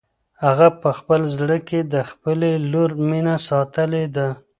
هغه 0.43 0.67
په 0.81 0.89
خپل 0.97 1.21
زړه 1.37 1.57
کې 1.67 1.79
د 1.93 1.95
خپلې 2.09 2.51
لور 2.71 2.89
مینه 3.09 3.35
ساتلې 3.49 4.05
ده. 4.15 4.27